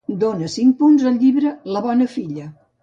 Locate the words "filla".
2.19-2.53